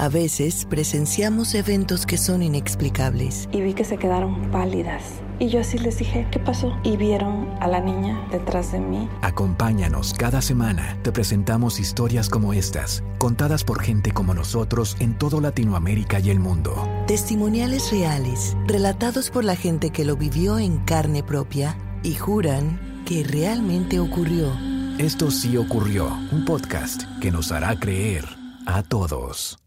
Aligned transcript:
A 0.00 0.08
veces 0.08 0.64
presenciamos 0.64 1.54
eventos 1.54 2.06
que 2.06 2.16
son 2.16 2.42
inexplicables. 2.42 3.50
Y 3.52 3.60
vi 3.60 3.74
que 3.74 3.84
se 3.84 3.98
quedaron 3.98 4.50
pálidas. 4.50 5.02
Y 5.38 5.48
yo 5.50 5.60
así 5.60 5.76
les 5.76 5.98
dije, 5.98 6.26
¿qué 6.30 6.38
pasó? 6.38 6.74
Y 6.82 6.96
vieron 6.96 7.50
a 7.60 7.68
la 7.68 7.80
niña 7.80 8.26
detrás 8.32 8.72
de 8.72 8.80
mí. 8.80 9.10
Acompáñanos 9.20 10.14
cada 10.14 10.40
semana. 10.40 10.96
Te 11.02 11.12
presentamos 11.12 11.78
historias 11.78 12.30
como 12.30 12.54
estas, 12.54 13.04
contadas 13.18 13.62
por 13.62 13.82
gente 13.82 14.10
como 14.12 14.32
nosotros 14.32 14.96
en 15.00 15.18
todo 15.18 15.38
Latinoamérica 15.38 16.18
y 16.18 16.30
el 16.30 16.40
mundo. 16.40 16.82
Testimoniales 17.06 17.90
reales, 17.90 18.56
relatados 18.66 19.28
por 19.28 19.44
la 19.44 19.54
gente 19.54 19.90
que 19.90 20.06
lo 20.06 20.16
vivió 20.16 20.58
en 20.58 20.78
carne 20.78 21.22
propia 21.22 21.76
y 22.02 22.14
juran 22.14 23.04
que 23.04 23.22
realmente 23.22 24.00
ocurrió. 24.00 24.50
Esto 24.96 25.30
sí 25.30 25.58
ocurrió, 25.58 26.06
un 26.32 26.46
podcast 26.46 27.02
que 27.20 27.30
nos 27.30 27.52
hará 27.52 27.78
creer 27.78 28.24
a 28.64 28.82
todos. 28.82 29.58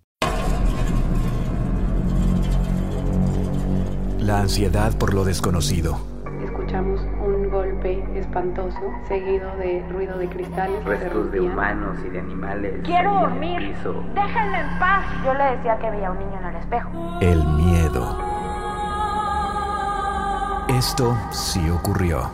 La 4.23 4.39
ansiedad 4.39 4.97
por 4.97 5.13
lo 5.13 5.25
desconocido. 5.25 5.97
Escuchamos 6.45 7.01
un 7.21 7.49
golpe 7.49 8.01
espantoso, 8.17 8.79
seguido 9.05 9.53
de 9.57 9.85
ruido 9.91 10.17
de 10.17 10.29
cristales. 10.29 10.81
restos 10.85 11.29
de 11.33 11.41
humanos 11.41 11.97
y 12.05 12.09
de 12.09 12.19
animales. 12.21 12.73
Quiero 12.85 13.13
dormir. 13.15 13.75
Déjenme 14.15 14.61
en 14.61 14.79
paz. 14.79 15.05
Yo 15.25 15.33
le 15.33 15.57
decía 15.57 15.77
que 15.77 15.91
veía 15.91 16.09
un 16.09 16.19
niño 16.19 16.39
en 16.39 16.45
el 16.45 16.55
espejo. 16.55 17.19
El 17.19 17.43
miedo. 17.47 18.17
Esto 20.69 21.17
sí 21.31 21.69
ocurrió. 21.69 22.31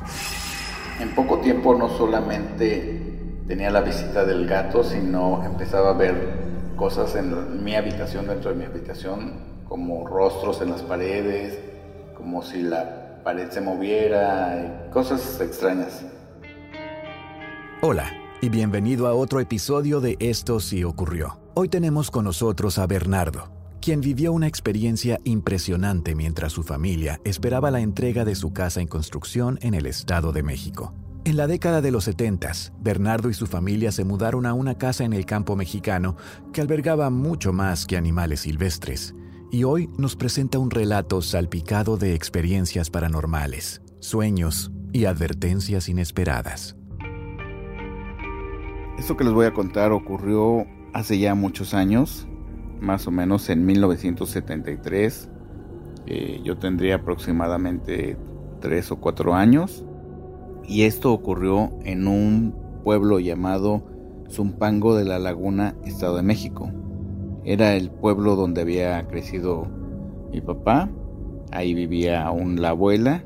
En 0.99 1.15
poco 1.15 1.39
tiempo 1.39 1.73
no 1.73 1.89
solamente 1.89 3.41
tenía 3.47 3.71
la 3.71 3.81
visita 3.81 4.25
del 4.25 4.47
gato, 4.47 4.83
sino 4.83 5.43
empezaba 5.43 5.89
a 5.89 5.93
ver 5.93 6.37
cosas 6.75 7.15
en 7.15 7.63
mi 7.63 7.75
habitación, 7.75 8.27
dentro 8.27 8.51
de 8.51 8.57
mi 8.57 8.65
habitación, 8.65 9.63
como 9.67 10.07
rostros 10.07 10.61
en 10.61 10.69
las 10.69 10.83
paredes, 10.83 11.68
como 12.29 12.43
si 12.43 12.61
la 12.61 13.23
pared 13.23 13.49
se 13.49 13.59
moviera, 13.59 14.85
y 14.87 14.91
cosas 14.91 15.41
extrañas. 15.41 16.05
Hola 17.81 18.13
y 18.39 18.49
bienvenido 18.49 19.07
a 19.07 19.15
otro 19.15 19.39
episodio 19.39 19.99
de 19.99 20.15
Esto 20.19 20.59
sí 20.59 20.83
ocurrió. 20.83 21.39
Hoy 21.55 21.69
tenemos 21.69 22.11
con 22.11 22.25
nosotros 22.25 22.77
a 22.77 22.85
Bernardo, 22.85 23.49
quien 23.81 23.99
vivió 24.01 24.31
una 24.31 24.45
experiencia 24.45 25.17
impresionante 25.23 26.13
mientras 26.13 26.51
su 26.51 26.61
familia 26.61 27.19
esperaba 27.23 27.71
la 27.71 27.79
entrega 27.79 28.25
de 28.25 28.35
su 28.35 28.53
casa 28.53 28.79
en 28.79 28.87
construcción 28.87 29.57
en 29.63 29.73
el 29.73 29.87
Estado 29.87 30.31
de 30.31 30.43
México. 30.43 30.93
En 31.25 31.35
la 31.35 31.47
década 31.47 31.81
de 31.81 31.89
los 31.89 32.03
70, 32.03 32.51
Bernardo 32.79 33.31
y 33.31 33.33
su 33.33 33.47
familia 33.47 33.91
se 33.91 34.05
mudaron 34.05 34.45
a 34.45 34.53
una 34.53 34.75
casa 34.75 35.03
en 35.03 35.13
el 35.13 35.25
campo 35.25 35.55
mexicano 35.55 36.15
que 36.53 36.61
albergaba 36.61 37.09
mucho 37.09 37.53
más 37.53 37.87
que 37.87 37.97
animales 37.97 38.41
silvestres, 38.41 39.15
y 39.51 39.63
hoy 39.63 39.89
nos 39.97 40.15
presenta 40.15 40.59
un 40.59 40.69
relato 40.69 41.21
salpicado 41.21 41.97
de 41.97 42.13
experiencias 42.13 42.89
paranormales, 42.89 43.81
sueños 43.99 44.71
y 44.93 45.05
advertencias 45.05 45.89
inesperadas. 45.89 46.75
Esto 48.97 49.15
que 49.17 49.23
les 49.23 49.33
voy 49.33 49.45
a 49.45 49.53
contar 49.53 49.91
ocurrió 49.91 50.65
hace 50.93 51.17
ya 51.17 51.33
muchos 51.33 51.73
años, 51.73 52.27
más 52.79 53.07
o 53.07 53.11
menos 53.11 53.49
en 53.49 53.65
1973. 53.65 55.29
Eh, 56.05 56.41
yo 56.43 56.57
tendría 56.57 56.95
aproximadamente 56.95 58.17
3 58.61 58.91
o 58.91 58.95
4 58.97 59.35
años. 59.35 59.85
Y 60.67 60.83
esto 60.83 61.11
ocurrió 61.11 61.71
en 61.83 62.07
un 62.07 62.53
pueblo 62.83 63.19
llamado 63.19 63.83
Zumpango 64.29 64.95
de 64.95 65.05
la 65.05 65.17
Laguna, 65.17 65.75
Estado 65.85 66.17
de 66.17 66.23
México. 66.23 66.71
Era 67.49 67.75
el 67.75 67.89
pueblo 67.89 68.35
donde 68.35 68.61
había 68.61 69.07
crecido 69.07 69.65
mi 70.31 70.39
papá. 70.39 70.87
Ahí 71.51 71.73
vivía 71.73 72.23
aún 72.23 72.61
la 72.61 72.69
abuela. 72.69 73.23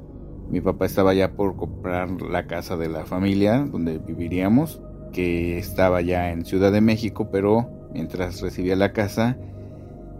Mi 0.49 0.61
papá 0.61 0.85
estaba 0.85 1.13
ya 1.13 1.33
por 1.33 1.57
comprar 1.57 2.09
la 2.21 2.47
casa 2.47 2.77
de 2.77 2.87
la 2.87 3.05
familia 3.05 3.67
donde 3.69 3.97
viviríamos, 3.97 4.81
que 5.11 5.57
estaba 5.57 5.99
ya 5.99 6.31
en 6.31 6.45
Ciudad 6.45 6.71
de 6.71 6.79
México, 6.79 7.31
pero 7.33 7.69
mientras 7.93 8.39
recibía 8.39 8.77
la 8.77 8.93
casa, 8.93 9.37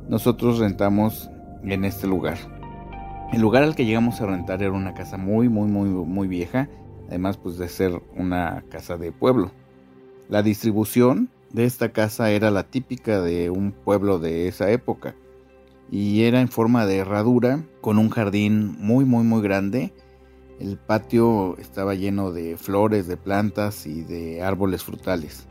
nosotros 0.10 0.60
rentamos 0.60 1.30
en 1.64 1.86
este 1.86 2.06
lugar. 2.06 2.38
El 3.32 3.40
lugar 3.40 3.64
al 3.64 3.74
que 3.74 3.86
llegamos 3.86 4.20
a 4.20 4.26
rentar 4.26 4.62
era 4.62 4.74
una 4.74 4.96
casa 4.96 5.16
muy, 5.16 5.48
muy, 5.48 5.70
muy, 5.70 5.88
muy 5.88 6.28
vieja, 6.28 6.68
además 7.08 7.38
pues 7.38 7.58
de 7.58 7.70
ser 7.70 8.02
una 8.18 8.66
casa 8.70 8.98
de 8.98 9.14
pueblo. 9.14 9.52
La 10.28 10.44
distribución 10.44 11.30
de 11.54 11.66
esta 11.66 11.94
casa 11.94 12.32
era 12.32 12.52
la 12.52 12.64
típica 12.64 13.22
de 13.22 13.50
un 13.50 13.72
pueblo 13.72 14.20
de 14.20 14.48
esa 14.48 14.72
época 14.72 15.16
y 15.92 16.24
era 16.24 16.42
en 16.42 16.50
forma 16.50 16.88
de 16.88 16.98
herradura 16.98 17.64
con 17.80 18.00
un 18.00 18.10
jardín 18.10 18.76
muy, 18.80 19.06
muy, 19.06 19.24
muy 19.24 19.42
grande. 19.44 19.94
El 20.60 20.78
patio 20.78 21.56
estaba 21.60 21.94
lleno 21.94 22.32
de 22.32 22.58
flores, 22.58 23.08
de 23.08 23.18
plantas 23.18 23.86
y 23.86 24.02
de 24.02 24.42
árboles 24.42 24.84
frutales. 24.84 25.48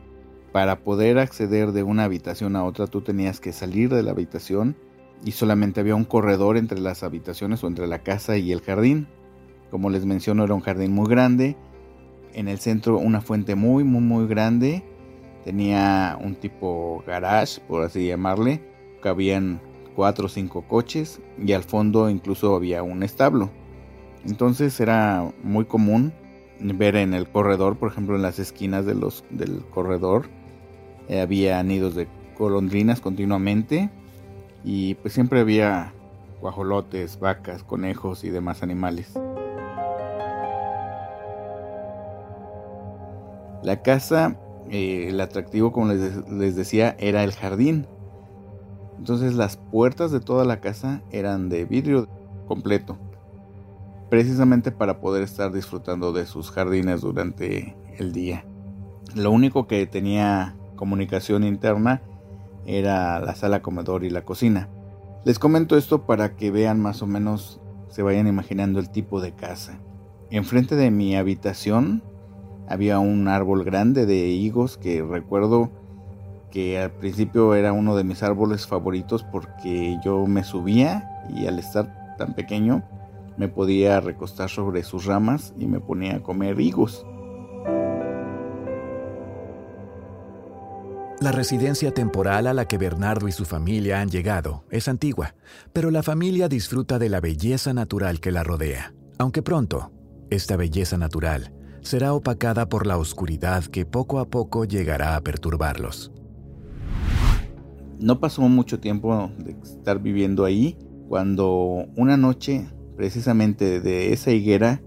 Para 0.50 0.80
poder 0.80 1.18
acceder 1.18 1.70
de 1.72 1.84
una 1.84 2.04
habitación 2.04 2.56
a 2.56 2.64
otra 2.64 2.88
tú 2.88 3.02
tenías 3.02 3.40
que 3.40 3.52
salir 3.52 3.88
de 3.90 4.02
la 4.02 4.10
habitación 4.10 4.76
y 5.24 5.32
solamente 5.32 5.80
había 5.80 5.94
un 5.94 6.04
corredor 6.04 6.56
entre 6.56 6.80
las 6.80 7.04
habitaciones 7.04 7.62
o 7.62 7.68
entre 7.68 7.86
la 7.86 8.02
casa 8.02 8.36
y 8.36 8.50
el 8.50 8.60
jardín. 8.60 9.06
Como 9.70 9.88
les 9.88 10.04
menciono 10.04 10.42
era 10.42 10.54
un 10.54 10.60
jardín 10.60 10.92
muy 10.92 11.08
grande. 11.08 11.56
En 12.34 12.48
el 12.48 12.58
centro 12.58 12.98
una 12.98 13.20
fuente 13.20 13.54
muy 13.54 13.84
muy 13.84 14.02
muy 14.02 14.26
grande. 14.26 14.82
Tenía 15.44 16.18
un 16.22 16.36
tipo 16.36 17.02
garage, 17.06 17.60
por 17.66 17.82
así 17.82 18.06
llamarle. 18.06 18.62
Cabían 19.00 19.60
cuatro 19.96 20.26
o 20.26 20.28
cinco 20.28 20.62
coches 20.62 21.20
y 21.38 21.52
al 21.52 21.64
fondo 21.64 22.08
incluso 22.08 22.54
había 22.54 22.82
un 22.82 23.02
establo. 23.02 23.50
Entonces 24.24 24.78
era 24.80 25.32
muy 25.42 25.64
común 25.64 26.12
ver 26.60 26.96
en 26.96 27.12
el 27.14 27.28
corredor, 27.28 27.76
por 27.76 27.90
ejemplo 27.90 28.14
en 28.14 28.22
las 28.22 28.38
esquinas 28.38 28.86
de 28.86 28.94
los, 28.94 29.24
del 29.30 29.64
corredor, 29.70 30.28
eh, 31.08 31.20
había 31.20 31.62
nidos 31.62 31.94
de 31.94 32.06
golondrinas 32.38 33.00
continuamente 33.00 33.90
y 34.64 34.94
pues 34.94 35.12
siempre 35.12 35.40
había 35.40 35.92
guajolotes, 36.40 37.18
vacas, 37.18 37.64
conejos 37.64 38.24
y 38.24 38.30
demás 38.30 38.62
animales. 38.62 39.12
La 43.62 43.82
casa, 43.82 44.36
eh, 44.70 45.06
el 45.08 45.20
atractivo 45.20 45.72
como 45.72 45.88
les, 45.88 46.28
les 46.28 46.56
decía, 46.56 46.96
era 46.98 47.24
el 47.24 47.32
jardín. 47.32 47.86
Entonces 48.98 49.34
las 49.34 49.56
puertas 49.56 50.12
de 50.12 50.20
toda 50.20 50.44
la 50.44 50.60
casa 50.60 51.02
eran 51.10 51.48
de 51.48 51.64
vidrio 51.64 52.08
completo 52.46 52.98
precisamente 54.12 54.72
para 54.72 55.00
poder 55.00 55.22
estar 55.22 55.50
disfrutando 55.52 56.12
de 56.12 56.26
sus 56.26 56.50
jardines 56.50 57.00
durante 57.00 57.74
el 57.96 58.12
día. 58.12 58.44
Lo 59.14 59.30
único 59.30 59.66
que 59.66 59.86
tenía 59.86 60.54
comunicación 60.76 61.44
interna 61.44 62.02
era 62.66 63.20
la 63.20 63.34
sala 63.34 63.62
comedor 63.62 64.04
y 64.04 64.10
la 64.10 64.26
cocina. 64.26 64.68
Les 65.24 65.38
comento 65.38 65.78
esto 65.78 66.04
para 66.04 66.36
que 66.36 66.50
vean 66.50 66.78
más 66.78 67.00
o 67.00 67.06
menos, 67.06 67.58
se 67.88 68.02
vayan 68.02 68.26
imaginando 68.26 68.80
el 68.80 68.90
tipo 68.90 69.18
de 69.22 69.32
casa. 69.32 69.78
Enfrente 70.28 70.76
de 70.76 70.90
mi 70.90 71.16
habitación 71.16 72.02
había 72.72 72.98
un 72.98 73.28
árbol 73.28 73.64
grande 73.64 74.06
de 74.06 74.28
higos 74.28 74.78
que 74.78 75.02
recuerdo 75.02 75.70
que 76.50 76.78
al 76.78 76.90
principio 76.90 77.54
era 77.54 77.72
uno 77.72 77.94
de 77.96 78.02
mis 78.02 78.22
árboles 78.22 78.66
favoritos 78.66 79.24
porque 79.24 79.98
yo 80.02 80.26
me 80.26 80.42
subía 80.42 81.22
y 81.28 81.46
al 81.46 81.58
estar 81.58 82.16
tan 82.16 82.34
pequeño 82.34 82.82
me 83.36 83.48
podía 83.48 84.00
recostar 84.00 84.48
sobre 84.48 84.82
sus 84.84 85.04
ramas 85.04 85.52
y 85.58 85.66
me 85.66 85.80
ponía 85.80 86.16
a 86.16 86.22
comer 86.22 86.60
higos. 86.60 87.04
La 91.20 91.30
residencia 91.30 91.92
temporal 91.92 92.46
a 92.46 92.54
la 92.54 92.66
que 92.66 92.78
Bernardo 92.78 93.28
y 93.28 93.32
su 93.32 93.44
familia 93.44 94.00
han 94.00 94.08
llegado 94.08 94.64
es 94.70 94.88
antigua, 94.88 95.34
pero 95.74 95.90
la 95.90 96.02
familia 96.02 96.48
disfruta 96.48 96.98
de 96.98 97.10
la 97.10 97.20
belleza 97.20 97.74
natural 97.74 98.18
que 98.18 98.32
la 98.32 98.42
rodea, 98.42 98.94
aunque 99.18 99.42
pronto, 99.42 99.92
esta 100.30 100.56
belleza 100.56 100.96
natural 100.96 101.52
será 101.82 102.14
opacada 102.14 102.68
por 102.68 102.86
la 102.86 102.96
oscuridad 102.96 103.64
que 103.64 103.84
poco 103.84 104.18
a 104.20 104.24
poco 104.24 104.64
llegará 104.64 105.16
a 105.16 105.20
perturbarlos. 105.20 106.12
No 107.98 108.18
pasó 108.18 108.42
mucho 108.42 108.80
tiempo 108.80 109.30
de 109.38 109.52
estar 109.62 110.00
viviendo 110.00 110.44
ahí 110.44 110.76
cuando 111.08 111.86
una 111.96 112.16
noche 112.16 112.66
precisamente 112.96 113.80
de 113.80 114.12
esa 114.12 114.32
higuera 114.32 114.80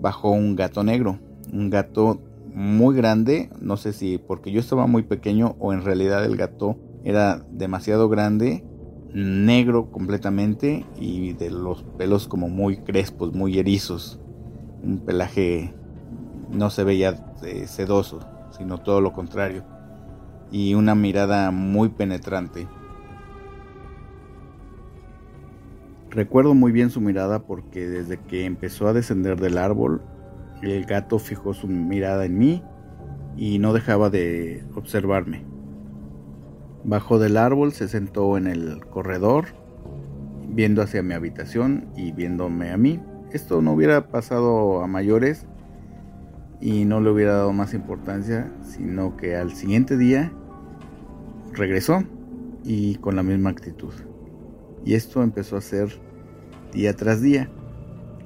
bajó 0.00 0.30
un 0.30 0.54
gato 0.56 0.84
negro, 0.84 1.18
un 1.52 1.70
gato 1.70 2.20
muy 2.54 2.94
grande, 2.94 3.50
no 3.60 3.76
sé 3.76 3.92
si 3.92 4.18
porque 4.18 4.52
yo 4.52 4.60
estaba 4.60 4.86
muy 4.86 5.02
pequeño 5.02 5.56
o 5.58 5.72
en 5.72 5.84
realidad 5.84 6.24
el 6.24 6.36
gato 6.36 6.76
era 7.04 7.44
demasiado 7.50 8.08
grande, 8.08 8.64
negro 9.12 9.90
completamente 9.90 10.84
y 10.98 11.32
de 11.32 11.50
los 11.50 11.82
pelos 11.96 12.28
como 12.28 12.48
muy 12.48 12.78
crespos, 12.78 13.32
muy 13.32 13.58
erizos, 13.58 14.20
un 14.82 14.98
pelaje 14.98 15.74
no 16.54 16.70
se 16.70 16.84
veía 16.84 17.14
eh, 17.42 17.66
sedoso, 17.66 18.20
sino 18.56 18.78
todo 18.78 19.00
lo 19.00 19.12
contrario, 19.12 19.64
y 20.50 20.74
una 20.74 20.94
mirada 20.94 21.50
muy 21.50 21.88
penetrante. 21.88 22.66
Recuerdo 26.10 26.54
muy 26.54 26.70
bien 26.70 26.90
su 26.90 27.00
mirada 27.00 27.40
porque 27.40 27.88
desde 27.88 28.18
que 28.20 28.44
empezó 28.44 28.86
a 28.86 28.92
descender 28.92 29.40
del 29.40 29.58
árbol, 29.58 30.00
el 30.62 30.84
gato 30.84 31.18
fijó 31.18 31.54
su 31.54 31.66
mirada 31.66 32.24
en 32.24 32.38
mí 32.38 32.62
y 33.36 33.58
no 33.58 33.72
dejaba 33.72 34.10
de 34.10 34.64
observarme. 34.76 35.44
Bajó 36.84 37.18
del 37.18 37.36
árbol, 37.36 37.72
se 37.72 37.88
sentó 37.88 38.36
en 38.36 38.46
el 38.46 38.86
corredor, 38.86 39.46
viendo 40.48 40.82
hacia 40.82 41.02
mi 41.02 41.14
habitación 41.14 41.88
y 41.96 42.12
viéndome 42.12 42.70
a 42.70 42.76
mí. 42.76 43.00
Esto 43.32 43.60
no 43.60 43.72
hubiera 43.72 44.06
pasado 44.08 44.82
a 44.82 44.86
mayores 44.86 45.46
y 46.64 46.86
no 46.86 46.98
le 47.02 47.10
hubiera 47.10 47.34
dado 47.34 47.52
más 47.52 47.74
importancia, 47.74 48.50
sino 48.62 49.18
que 49.18 49.36
al 49.36 49.52
siguiente 49.52 49.98
día 49.98 50.32
regresó 51.52 52.02
y 52.64 52.94
con 52.94 53.16
la 53.16 53.22
misma 53.22 53.50
actitud. 53.50 53.92
Y 54.82 54.94
esto 54.94 55.22
empezó 55.22 55.58
a 55.58 55.60
ser 55.60 56.00
día 56.72 56.96
tras 56.96 57.20
día. 57.20 57.50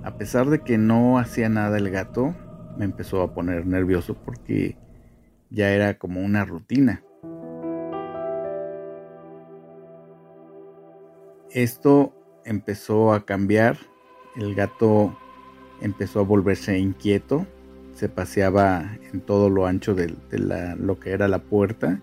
A 0.05 0.17
pesar 0.19 0.50
de 0.50 0.61
que 0.61 0.79
no 0.79 1.19
hacía 1.19 1.49
nada 1.49 1.79
el 1.79 1.90
gato, 1.90 2.32
me 2.76 2.85
empezó 2.85 3.23
a 3.23 3.35
poner 3.35 3.67
nervioso 3.67 4.14
porque 4.14 4.76
ya 5.50 5.70
era 5.73 5.99
como 5.99 6.20
una 6.20 6.44
rutina. 6.44 7.02
Esto 11.50 12.14
empezó 12.44 13.12
a 13.12 13.26
cambiar, 13.26 13.79
el 14.37 14.55
gato 14.55 15.19
empezó 15.81 16.20
a 16.20 16.23
volverse 16.23 16.79
inquieto, 16.79 17.44
se 17.98 18.08
paseaba 18.08 18.96
en 19.12 19.20
todo 19.20 19.50
lo 19.50 19.66
ancho 19.66 19.92
de, 19.96 20.14
lo 20.78 21.00
que 21.00 21.10
era 21.10 21.26
la 21.26 21.40
puerta, 21.40 22.00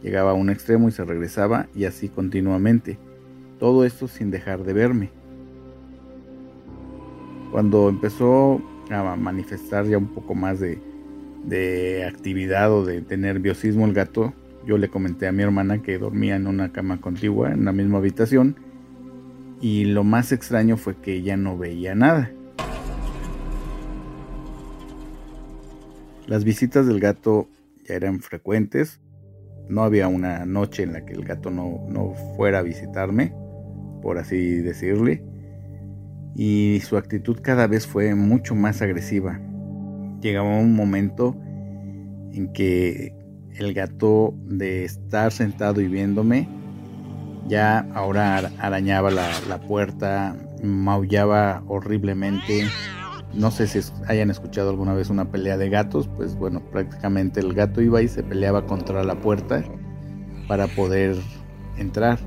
llegaba 0.00 0.30
a 0.30 0.34
un 0.34 0.48
extremo 0.48 0.88
y 0.88 0.92
se 0.92 1.04
regresaba 1.04 1.66
y 1.74 1.86
así 1.86 2.08
continuamente, 2.08 2.98
todo 3.58 3.84
esto 3.84 4.06
sin 4.06 4.30
dejar 4.30 4.62
de 4.62 4.72
verme. 4.72 5.10
Cuando 7.50 7.88
empezó 7.88 8.62
a 8.90 9.16
manifestar 9.16 9.86
ya 9.86 9.98
un 9.98 10.14
poco 10.14 10.36
más 10.36 10.60
de, 10.60 12.04
actividad 12.06 12.72
o 12.72 12.84
de, 12.84 13.02
nerviosismo 13.16 13.86
el 13.86 13.92
gato, 13.92 14.32
yo 14.64 14.78
le 14.78 14.88
comenté 14.88 15.26
a 15.26 15.32
mi 15.32 15.42
hermana 15.42 15.82
que 15.82 15.98
dormía 15.98 16.36
en 16.36 16.46
una 16.46 16.70
cama 16.70 17.00
contigua, 17.00 17.50
en 17.50 17.64
la 17.64 17.72
misma 17.72 17.98
habitación, 17.98 18.54
y 19.60 19.86
lo 19.86 20.04
más 20.04 20.30
extraño 20.30 20.76
fue 20.76 20.94
que 20.94 21.14
ella 21.14 21.36
no 21.36 21.58
veía 21.58 21.96
nada. 21.96 22.30
Las 26.26 26.44
visitas 26.44 26.86
del 26.86 27.00
gato 27.00 27.48
ya 27.86 27.94
eran 27.94 28.20
frecuentes, 28.20 29.00
no 29.68 29.82
había 29.82 30.08
una 30.08 30.44
noche 30.46 30.82
en 30.82 30.92
la 30.92 31.04
que 31.04 31.12
el 31.12 31.24
gato 31.24 31.50
no, 31.50 31.86
no 31.88 32.14
fuera 32.36 32.60
a 32.60 32.62
visitarme, 32.62 33.34
por 34.02 34.18
así 34.18 34.56
decirle 34.56 35.22
y 36.34 36.80
su 36.84 36.96
actitud 36.96 37.38
cada 37.40 37.66
vez 37.66 37.86
fue 37.86 38.14
mucho 38.14 38.54
más 38.54 38.82
agresiva. 38.82 39.40
Llegaba 40.20 40.58
un 40.58 40.74
momento 40.74 41.36
en 42.32 42.52
que 42.52 43.14
el 43.54 43.72
gato 43.72 44.34
de 44.44 44.84
estar 44.84 45.30
sentado 45.30 45.80
y 45.80 45.86
viéndome 45.86 46.48
ya 47.46 47.80
ahora 47.94 48.50
arañaba 48.58 49.10
la, 49.10 49.60
puerta, 49.68 50.34
maullaba 50.62 51.62
horriblemente. 51.68 52.66
No 53.36 53.50
sé 53.50 53.66
si 53.66 53.80
hayan 54.06 54.30
escuchado 54.30 54.70
alguna 54.70 54.94
vez 54.94 55.10
una 55.10 55.30
pelea 55.30 55.56
de 55.56 55.68
gatos, 55.68 56.08
pues 56.16 56.36
bueno, 56.36 56.60
prácticamente 56.70 57.40
el 57.40 57.52
gato 57.52 57.80
iba 57.82 58.00
y 58.00 58.08
se 58.08 58.22
peleaba 58.22 58.66
contra 58.66 59.02
la 59.02 59.16
puerta 59.16 59.64
para 60.46 60.68
poder 60.68 61.16
entrar. 61.76 62.18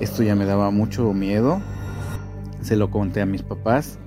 Esto 0.00 0.22
ya 0.22 0.34
me 0.34 0.44
daba 0.44 0.70
mucho 0.70 1.12
miedo 1.12 1.60
se 2.62 2.76
lo 2.76 2.90
conté 2.90 3.20
a 3.20 3.26
mis 3.26 3.42
papás 3.42 3.98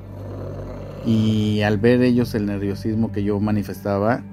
y 1.05 1.61
al 1.61 1.77
ver 1.77 2.01
ellos 2.01 2.33
el 2.35 2.45
nerviosismo 2.45 3.11
que 3.11 3.23
yo 3.23 3.39
manifestaba, 3.39 4.23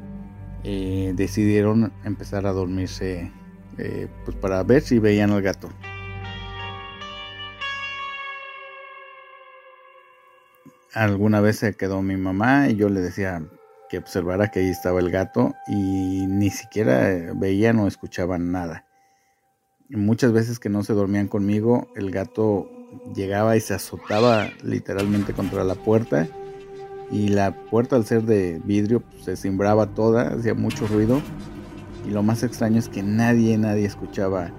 eh, 0.63 1.13
decidieron 1.17 1.93
empezar 2.05 2.47
a 2.47 2.53
dormirse 2.53 3.33
eh, 3.79 4.09
pues 4.25 4.37
para 4.37 4.63
ver 4.63 4.83
si 4.83 4.99
veían 4.99 5.31
al 5.31 5.43
gato. 5.43 5.69
Alguna 10.95 11.41
vez 11.41 11.59
se 11.59 11.75
quedó 11.75 12.03
mi 12.03 12.17
mamá 12.17 12.69
y 12.69 12.75
yo 12.75 12.89
le 12.89 13.01
decía 13.01 13.45
que 13.89 13.99
observara 13.99 14.51
que 14.51 14.59
ahí 14.59 14.71
estaba 14.71 14.99
el 14.99 15.13
gato 15.13 15.55
y 15.69 16.27
ni 16.27 16.51
siquiera 16.51 17.33
veían 17.37 17.79
o 17.79 17.87
escuchaban 17.87 18.51
nada. 18.51 18.87
Muchas 19.89 20.33
veces 20.33 20.59
que 20.59 20.69
no 20.69 20.83
se 20.83 20.93
dormían 20.93 21.29
conmigo, 21.29 21.87
el 21.95 22.11
gato 22.11 22.69
llegaba 23.15 23.57
y 23.57 23.61
se 23.61 23.75
azotaba 23.75 24.49
literalmente 24.65 25.33
contra 25.33 25.63
la 25.63 25.77
puerta 25.77 26.27
y 27.13 27.29
la 27.29 27.55
puerta 27.67 27.95
al 27.95 28.05
ser 28.05 28.23
de 28.23 28.61
vidrio 28.65 28.99
pues, 29.01 29.25
se 29.25 29.37
cimbraba 29.37 29.95
toda, 29.95 30.35
hacía 30.35 30.55
mucho 30.55 30.89
ruido 30.89 31.23
y 32.05 32.11
lo 32.11 32.25
más 32.25 32.43
extraño 32.43 32.81
es 32.81 32.89
que 32.89 33.05
nadie, 33.05 33.57
nadie 33.59 33.87
escuchaba 33.87 34.51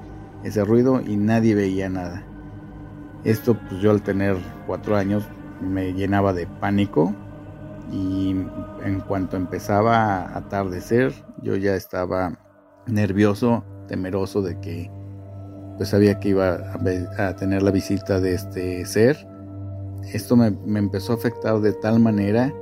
ese 0.45 0.63
ruido 0.63 1.01
y 1.01 1.17
nadie 1.17 1.55
veía 1.55 1.89
nada. 1.89 2.23
Esto 3.25 3.59
pues 3.67 3.81
yo 3.81 3.91
al 3.91 4.01
tener 4.01 4.37
cuatro 4.65 4.95
años 4.95 5.27
me 5.61 5.93
llenaba 5.93 6.33
de 6.33 6.47
pánico 6.47 7.13
y 7.91 8.31
en 8.83 9.01
cuanto 9.07 9.37
empezaba 9.37 10.21
a 10.21 10.37
atardecer 10.37 11.13
yo 11.41 11.55
ya 11.55 11.75
estaba 11.75 12.37
nervioso, 12.87 13.63
temeroso 13.87 14.41
de 14.41 14.59
que 14.59 14.89
pues 15.77 15.89
sabía 15.89 16.19
que 16.19 16.29
iba 16.29 16.73
a, 17.17 17.35
tener 17.35 17.63
la 17.63 17.71
visita 17.71 18.19
de 18.19 18.35
este 18.35 18.85
ser. 18.85 19.17
Esto 20.13 20.35
me, 20.35 20.47
empezó 20.77 21.13
a 21.13 21.15
afectar 21.15 21.59
de 21.59 21.73
tal 21.73 21.99
manera 21.99 22.53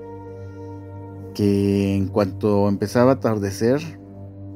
que 1.33 1.95
en 1.95 2.07
cuanto 2.07 2.67
empezaba 2.69 3.11
a 3.11 3.15
atardecer, 3.15 3.81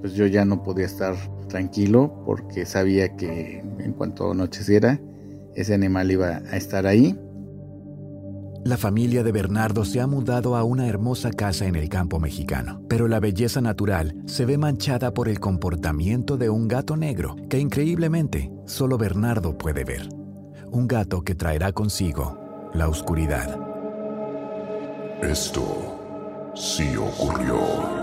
pues 0.02 0.14
yo 0.14 0.28
ya 0.28 0.46
no 0.46 0.64
podía 0.64 0.86
estar 0.86 1.16
tranquilo 1.50 2.24
porque 2.26 2.66
sabía 2.66 3.16
que 3.16 3.60
en 3.80 3.94
cuanto 3.94 4.32
anocheciera, 4.32 5.00
ese 5.56 5.74
animal 5.74 6.12
iba 6.12 6.42
a 6.50 6.58
estar 6.58 6.88
ahí 6.88 7.20
la 8.66 8.78
familia 8.78 9.24
de 9.24 9.32
Bernardo 9.32 9.84
se 9.84 10.00
ha 10.00 10.08
mudado 10.08 10.56
a 10.56 10.64
una 10.64 10.88
hermosa 10.88 11.32
casa 11.32 11.66
en 11.66 11.76
el 11.76 11.90
campo 11.90 12.20
mexicano, 12.20 12.82
pero 12.88 13.08
la 13.08 13.20
belleza 13.20 13.62
natural 13.62 14.16
se 14.26 14.46
ve 14.46 14.58
manchada 14.58 15.14
por 15.14 15.28
el 15.28 15.40
comportamiento 15.40 16.38
de 16.38 16.50
un 16.50 16.68
gato 16.68 16.96
negro 16.96 17.36
que 17.50 17.60
increíblemente 17.60 18.52
solo 18.66 18.98
Bernardo 18.98 19.58
puede 19.58 19.84
ver. 19.84 20.08
Un 20.72 20.88
gato 20.88 21.24
que 21.24 21.36
traerá 21.36 21.72
consigo 21.72 22.72
la 22.74 22.88
oscuridad. 22.88 23.60
Esto 25.22 26.52
sí 26.56 26.96
ocurrió. 26.96 28.03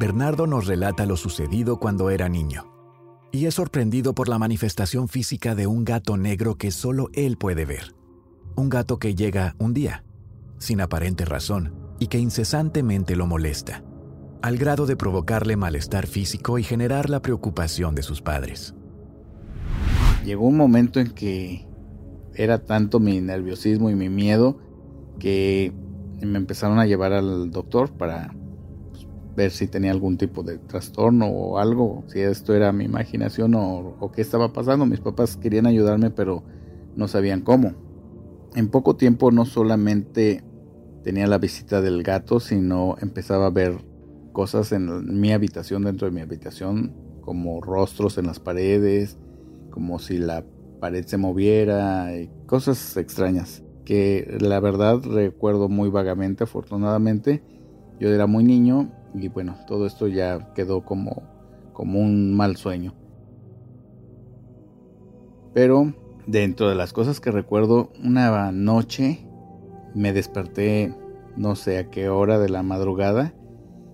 Bernardo 0.00 0.46
nos 0.46 0.66
relata 0.66 1.04
lo 1.04 1.18
sucedido 1.18 1.78
cuando 1.78 2.08
era 2.08 2.30
niño, 2.30 2.72
y 3.32 3.44
es 3.44 3.56
sorprendido 3.56 4.14
por 4.14 4.30
la 4.30 4.38
manifestación 4.38 5.08
física 5.08 5.54
de 5.54 5.66
un 5.66 5.84
gato 5.84 6.16
negro 6.16 6.54
que 6.54 6.70
solo 6.70 7.10
él 7.12 7.36
puede 7.36 7.66
ver. 7.66 7.94
Un 8.56 8.70
gato 8.70 8.98
que 8.98 9.14
llega 9.14 9.56
un 9.58 9.74
día, 9.74 10.02
sin 10.56 10.80
aparente 10.80 11.26
razón, 11.26 11.74
y 11.98 12.06
que 12.06 12.18
incesantemente 12.18 13.14
lo 13.14 13.26
molesta, 13.26 13.84
al 14.40 14.56
grado 14.56 14.86
de 14.86 14.96
provocarle 14.96 15.58
malestar 15.58 16.06
físico 16.06 16.58
y 16.58 16.62
generar 16.62 17.10
la 17.10 17.20
preocupación 17.20 17.94
de 17.94 18.02
sus 18.02 18.22
padres. 18.22 18.74
Llegó 20.24 20.46
un 20.46 20.56
momento 20.56 20.98
en 20.98 21.10
que 21.10 21.68
era 22.34 22.64
tanto 22.64 23.00
mi 23.00 23.20
nerviosismo 23.20 23.90
y 23.90 23.96
mi 23.96 24.08
miedo 24.08 24.56
que 25.18 25.74
me 26.22 26.38
empezaron 26.38 26.78
a 26.78 26.86
llevar 26.86 27.12
al 27.12 27.50
doctor 27.50 27.92
para 27.92 28.34
ver 29.36 29.50
si 29.50 29.66
tenía 29.66 29.90
algún 29.90 30.18
tipo 30.18 30.42
de 30.42 30.58
trastorno 30.58 31.26
o 31.26 31.58
algo, 31.58 32.04
si 32.08 32.20
esto 32.20 32.54
era 32.54 32.72
mi 32.72 32.84
imaginación 32.84 33.54
o, 33.54 34.10
qué 34.14 34.22
estaba 34.22 34.52
pasando. 34.52 34.86
Mis 34.86 35.00
papás 35.00 35.36
querían 35.36 35.66
ayudarme, 35.66 36.10
pero 36.10 36.42
no 36.96 37.08
sabían 37.08 37.42
cómo. 37.42 37.74
en 38.56 38.68
poco 38.68 38.96
tiempo 38.96 39.30
no 39.30 39.44
solamente 39.46 40.42
tenía 41.04 41.26
la 41.26 41.38
visita 41.38 41.80
del 41.80 42.02
gato, 42.02 42.40
sino 42.40 42.96
empezaba 43.00 43.46
a 43.46 43.50
ver 43.50 43.84
cosas 44.32 44.72
en 44.72 45.20
mi 45.20 45.32
habitación, 45.32 45.84
dentro 45.84 46.08
de 46.08 46.12
mi 46.12 46.20
habitación, 46.20 46.94
como 47.20 47.60
rostros 47.60 48.18
en 48.18 48.26
las 48.26 48.40
paredes, 48.40 49.18
como 49.70 49.98
si 49.98 50.18
la 50.18 50.44
pared 50.80 51.04
se 51.06 51.16
moviera, 51.16 52.16
y 52.16 52.28
cosas 52.46 52.96
extrañas 52.96 53.62
que 53.84 54.36
la 54.40 54.60
verdad 54.60 55.00
recuerdo 55.02 55.68
muy 55.68 55.90
vagamente, 55.90 56.44
afortunadamente. 56.44 57.42
Yo 57.98 58.08
era 58.08 58.26
muy 58.26 58.44
niño 58.44 58.90
y 59.14 59.28
bueno, 59.28 59.56
todo 59.66 59.86
esto 59.86 60.08
ya 60.08 60.52
quedó 60.54 60.82
como, 60.82 61.22
como 61.72 62.00
un 62.00 62.34
mal 62.34 62.56
sueño. 62.56 62.94
Pero 65.52 65.92
dentro 66.26 66.68
de 66.68 66.74
las 66.74 66.92
cosas 66.92 67.20
que 67.20 67.30
recuerdo, 67.30 67.90
una 68.02 68.52
noche 68.52 69.26
me 69.94 70.12
desperté 70.12 70.94
no 71.36 71.56
sé 71.56 71.78
a 71.78 71.90
qué 71.90 72.08
hora 72.08 72.38
de 72.38 72.48
la 72.48 72.62
madrugada. 72.62 73.34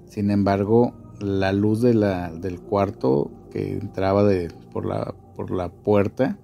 Sin 0.06 0.30
embargo, 0.30 0.94
la 1.20 1.52
luz 1.52 1.80
de 1.80 1.94
la, 1.94 2.30
del 2.30 2.60
cuarto 2.60 3.30
que 3.50 3.72
entraba 3.72 4.24
de, 4.24 4.50
por, 4.72 4.84
la, 4.84 5.14
por 5.34 5.50
la 5.50 5.70
puerta 5.70 6.38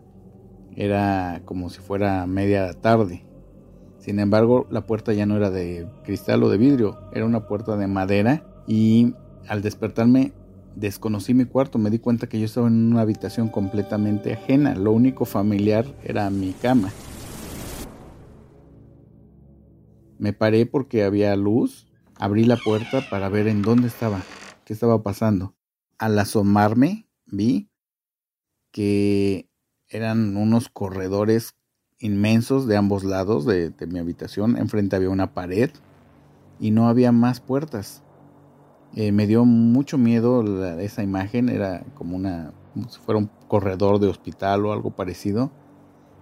era 0.76 1.42
como 1.44 1.68
si 1.68 1.80
fuera 1.80 2.26
media 2.26 2.72
tarde. 2.72 3.24
Sin 3.98 4.18
embargo, 4.18 4.66
la 4.70 4.86
puerta 4.86 5.12
ya 5.12 5.26
no 5.26 5.36
era 5.36 5.50
de 5.50 5.86
cristal 6.04 6.42
o 6.42 6.48
de 6.48 6.58
vidrio, 6.58 6.98
era 7.12 7.24
una 7.24 7.46
puerta 7.46 7.76
de 7.76 7.86
madera 7.86 8.44
y 8.66 9.14
al 9.48 9.62
despertarme 9.62 10.32
desconocí 10.76 11.34
mi 11.34 11.44
cuarto, 11.44 11.78
me 11.78 11.90
di 11.90 11.98
cuenta 11.98 12.28
que 12.28 12.38
yo 12.38 12.46
estaba 12.46 12.68
en 12.68 12.92
una 12.92 13.02
habitación 13.02 13.48
completamente 13.48 14.32
ajena, 14.32 14.74
lo 14.74 14.92
único 14.92 15.24
familiar 15.24 15.86
era 16.04 16.30
mi 16.30 16.52
cama. 16.52 16.90
Me 20.18 20.32
paré 20.32 20.66
porque 20.66 21.02
había 21.02 21.34
luz, 21.34 21.88
abrí 22.16 22.44
la 22.44 22.56
puerta 22.56 23.00
para 23.10 23.28
ver 23.28 23.48
en 23.48 23.62
dónde 23.62 23.88
estaba, 23.88 24.22
qué 24.64 24.72
estaba 24.72 25.02
pasando. 25.02 25.56
Al 25.98 26.18
asomarme 26.18 27.08
vi 27.26 27.68
que 28.70 29.48
eran 29.88 30.36
unos 30.36 30.68
corredores 30.68 31.54
inmensos 31.98 32.66
de 32.66 32.76
ambos 32.76 33.04
lados 33.04 33.46
de, 33.46 33.72
mi 33.88 33.98
habitación. 33.98 34.56
Enfrente 34.56 34.96
había 34.96 35.10
una 35.10 35.34
pared 35.34 35.70
y 36.58 36.70
no 36.70 36.88
había 36.88 37.12
más 37.12 37.40
puertas. 37.40 38.02
Eh, 38.94 39.10
me 39.10 39.26
dio 39.26 39.44
mucho 39.44 39.96
miedo 39.96 40.44
esa 40.78 41.02
imagen, 41.02 41.48
era 41.48 41.82
como 41.94 42.14
una, 42.14 42.52
si 42.88 42.98
fuera 43.00 43.18
un 43.18 43.30
corredor 43.48 43.98
de 43.98 44.08
hospital 44.08 44.66
o 44.66 44.72
algo 44.72 44.90
parecido, 44.90 45.50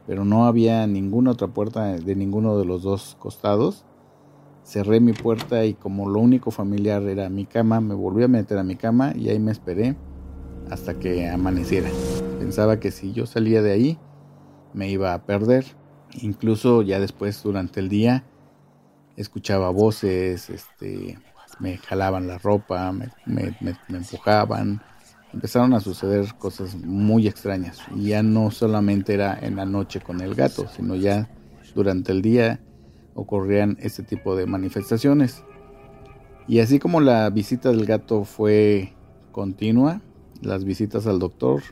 pero 0.06 0.24
no 0.24 0.46
había 0.46 0.86
ninguna 0.86 1.32
otra 1.32 1.48
puerta 1.48 1.96
de 1.96 2.14
ninguno 2.14 2.58
de 2.58 2.64
los 2.64 2.82
dos 2.82 3.16
costados. 3.18 3.84
Cerré 4.62 5.00
mi 5.00 5.12
puerta 5.12 5.64
y 5.64 5.74
como 5.74 6.08
lo 6.08 6.20
único 6.20 6.50
familiar 6.52 7.02
era 7.02 7.28
mi 7.28 7.44
cama, 7.44 7.80
me 7.80 7.94
volví 7.94 8.22
a 8.22 8.28
meter 8.28 8.58
a 8.58 8.62
mi 8.62 8.76
cama 8.76 9.12
y 9.16 9.30
ahí 9.30 9.40
me 9.40 9.50
esperé 9.50 9.96
hasta 10.70 10.94
que 10.94 11.28
amaneciera. 11.28 11.88
Pensaba 12.38 12.78
que 12.78 12.92
si 12.92 13.12
yo 13.12 13.26
salía 13.26 13.62
de 13.62 13.72
ahí, 13.72 13.98
me 14.72 14.88
iba 14.88 15.12
a 15.12 15.22
perder. 15.24 15.64
Incluso 16.22 16.82
ya 16.82 17.00
después 17.00 17.42
durante 17.42 17.80
el 17.80 17.88
día 17.88 18.24
escuchaba 19.16 19.70
voces, 19.70 20.50
este, 20.50 21.18
me 21.60 21.78
jalaban 21.78 22.26
la 22.26 22.38
ropa, 22.38 22.92
me, 22.92 23.56
empujaban. 23.88 24.82
Empezaron 25.32 25.74
a 25.74 25.80
suceder 25.80 26.34
cosas 26.38 26.74
muy 26.74 27.28
extrañas. 27.28 27.78
Y 27.94 28.08
ya 28.08 28.22
no 28.22 28.50
solamente 28.50 29.14
era 29.14 29.38
en 29.38 29.56
la 29.56 29.64
noche 29.64 30.00
con 30.00 30.20
el 30.20 30.34
gato, 30.34 30.66
sino 30.74 30.96
ya 30.96 31.28
durante 31.74 32.10
el 32.10 32.22
día 32.22 32.60
ocurrían 33.14 33.76
este 33.80 34.02
tipo 34.02 34.34
de 34.34 34.46
manifestaciones. 34.46 35.44
Y 36.48 36.58
así 36.58 36.80
como 36.80 37.00
la 37.00 37.30
visita 37.30 37.70
del 37.70 37.86
gato 37.86 38.24
fue 38.24 38.94
continua, 39.30 40.00
las 40.40 40.64
visitas 40.64 41.06
al 41.06 41.20
doctor 41.20 41.62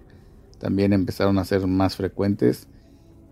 también 0.61 0.93
empezaron 0.93 1.39
a 1.39 1.45
ser 1.45 1.67
más 1.67 1.97
frecuentes 1.97 2.69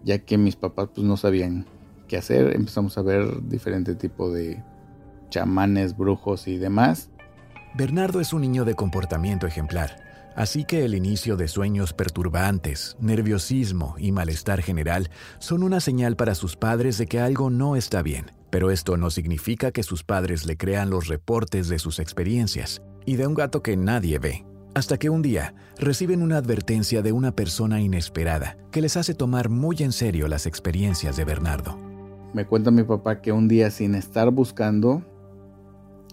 ya 0.07 0.19
que 0.21 0.39
mis 0.39 0.55
papás 0.55 0.89
pues 0.95 1.05
no 1.05 1.17
sabían 1.17 1.67
qué 2.07 2.17
hacer, 2.17 2.55
empezamos 2.55 2.97
a 2.97 3.03
ver 3.03 3.43
diferente 3.49 3.97
tipo 3.97 4.33
de 4.33 4.63
chamanes, 5.29 5.97
brujos 5.97 6.49
y 6.49 6.57
demás. 6.57 7.11
Bernardo 7.75 8.21
es 8.21 8.33
un 8.33 8.41
niño 8.41 8.65
de 8.65 8.75
comportamiento 8.75 9.47
ejemplar, 9.47 9.97
así 10.35 10.65
que 10.65 10.85
el 10.85 10.95
inicio 10.95 11.37
de 11.37 11.49
sueños 11.49 11.93
perturbantes, 11.93 12.97
nerviosismo 13.01 13.97
y 13.99 14.13
malestar 14.13 14.63
general 14.63 15.11
son 15.39 15.63
una 15.63 15.81
señal 15.81 16.17
para 16.17 16.35
sus 16.35 16.57
padres 16.57 16.99
de 16.99 17.07
que 17.07 17.21
algo 17.21 17.51
no 17.51 17.77
está 17.77 18.03
bien. 18.03 18.31
Pero 18.51 18.71
esto 18.71 18.97
no 18.97 19.11
significa 19.11 19.73
que 19.73 19.83
sus 19.83 20.05
padres 20.05 20.47
le 20.47 20.57
crean 20.57 20.89
los 20.89 21.09
reportes 21.09 21.69
de 21.69 21.79
sus 21.79 21.99
experiencias 21.99 22.81
y 23.05 23.17
de 23.17 23.27
un 23.27 23.35
gato 23.35 23.63
que 23.63 23.77
nadie 23.77 24.19
ve. 24.19 24.47
Hasta 24.75 24.99
que 24.99 25.11
un 25.11 25.23
día 25.23 25.55
reciben 25.79 26.23
una 26.23 26.37
advertencia 26.37 27.03
de 27.03 27.13
una 27.13 27.33
persona 27.33 27.81
inesperada 27.81 28.57
que 28.71 28.83
les 28.83 28.97
hace 28.97 29.15
tomar 29.15 29.49
muy 29.49 29.77
en 29.81 29.93
serio 29.93 30.29
las 30.29 30.47
experiencias 30.47 31.17
de 31.17 31.25
Bernardo. 31.25 31.79
Me 32.35 32.45
cuenta 32.45 32.71
mi 32.71 32.83
papá 32.83 33.23
que 33.23 33.33
un 33.33 33.49
día 33.49 33.71
sin 33.71 33.95
estar 33.95 34.31
buscando, 34.31 35.03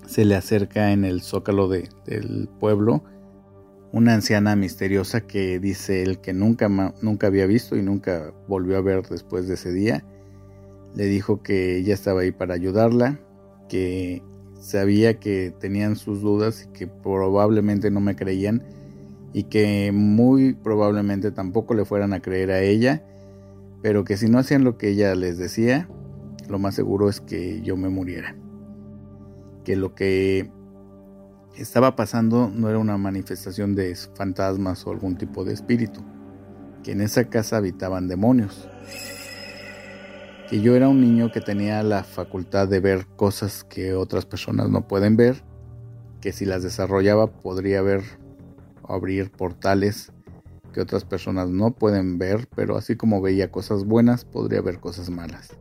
se 0.05 0.25
le 0.25 0.35
acerca 0.35 0.91
en 0.91 1.05
el 1.05 1.21
zócalo 1.21 1.67
del 1.67 2.49
pueblo 2.59 3.03
una 3.93 4.15
anciana 4.15 4.55
misteriosa 4.55 5.21
que 5.21 5.59
dice 5.59 6.01
él 6.01 6.19
que 6.19 6.33
nunca, 6.33 6.67
nunca 7.01 7.27
había 7.27 7.45
visto 7.45 7.77
y 7.77 7.83
nunca 7.83 8.33
volvió 8.47 8.75
a 8.77 8.81
ver 8.81 9.07
después 9.07 9.47
de 9.47 9.53
ese 9.53 9.71
día. 9.71 10.03
Le 10.95 11.05
dijo 11.05 11.43
que 11.43 11.77
ella 11.77 11.93
estaba 11.93 12.21
ahí 12.21 12.31
para 12.31 12.55
ayudarla, 12.55 13.19
que 13.69 14.23
sabía 14.59 15.19
que 15.19 15.53
tenían 15.59 15.95
sus 15.95 16.21
dudas 16.21 16.63
y 16.67 16.73
que 16.73 16.87
probablemente 16.87 17.91
no 17.91 17.99
me 17.99 18.15
creían 18.15 18.63
y 19.31 19.43
que 19.43 19.91
muy 19.93 20.53
probablemente 20.53 21.31
tampoco 21.31 21.75
le 21.75 21.85
fueran 21.85 22.13
a 22.13 22.19
creer 22.19 22.49
a 22.49 22.61
ella, 22.61 23.03
pero 23.83 24.03
que 24.05 24.17
si 24.17 24.27
no 24.27 24.39
hacían 24.39 24.63
lo 24.63 24.75
que 24.79 24.89
ella 24.89 25.13
les 25.13 25.37
decía, 25.37 25.87
lo 26.49 26.57
más 26.57 26.73
seguro 26.73 27.09
es 27.09 27.21
que 27.21 27.61
yo 27.61 27.77
me 27.77 27.89
muriera. 27.89 28.35
Que 29.63 29.75
lo 29.75 29.95
que 29.95 30.51
estaba 31.57 31.95
pasando 31.95 32.49
no 32.53 32.69
era 32.69 32.79
una 32.79 32.97
manifestación 32.97 33.75
de 33.75 33.95
fantasmas 34.15 34.85
o 34.85 34.91
algún 34.91 35.17
tipo 35.17 35.43
de 35.45 35.53
espíritu, 35.53 36.01
que 36.83 36.91
en 36.91 37.01
esa 37.01 37.25
casa 37.25 37.57
habitaban 37.57 38.07
demonios 38.07 38.67
que 40.53 40.61
yo 40.61 40.75
era 40.75 40.87
un 40.87 41.01
niño 41.01 41.31
que 41.31 41.41
tenía 41.41 41.81
la 41.81 42.03
facultad 42.03 42.67
de 42.67 42.79
ver 42.79 43.07
cosas 43.15 43.63
que 43.63 43.95
otras 43.95 44.27
personas 44.27 44.69
no 44.69 44.87
pueden 44.87 45.15
ver, 45.15 45.43
que 46.21 46.31
si 46.31 46.45
las 46.45 46.61
desarrollaba 46.61 47.25
podría 47.25 47.81
ver 47.81 48.03
o 48.83 48.93
abrir 48.93 49.31
portales 49.31 50.11
que 50.71 50.81
otras 50.81 51.05
personas 51.05 51.49
no 51.49 51.71
pueden 51.71 52.19
ver, 52.19 52.47
pero 52.55 52.77
así 52.77 52.95
como 52.95 53.19
veía 53.19 53.49
cosas 53.51 53.83
buenas, 53.83 54.25
podría 54.25 54.61
ver 54.61 54.79
cosas 54.79 55.09
malas. 55.09 55.57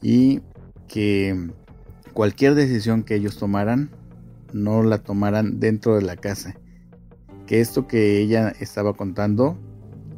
Y 0.00 0.42
que 0.86 1.50
cualquier 2.16 2.54
decisión 2.54 3.02
que 3.02 3.14
ellos 3.14 3.36
tomaran, 3.36 3.90
no 4.54 4.82
la 4.82 4.96
tomaran 4.96 5.60
dentro 5.60 5.96
de 5.96 6.00
la 6.00 6.16
casa. 6.16 6.54
Que 7.46 7.60
esto 7.60 7.86
que 7.86 8.22
ella 8.22 8.54
estaba 8.58 8.94
contando, 8.94 9.58